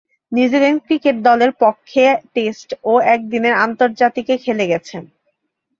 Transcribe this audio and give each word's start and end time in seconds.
New Zealand 0.31 0.79
cricket 0.85 1.15
দলের 1.27 1.51
পক্ষে 1.63 2.03
test 2.35 2.69
ও 2.83 2.93
একদিনের 3.15 3.53
আন্তর্জাতিকে 3.65 4.33
খেলছেন। 4.43 5.03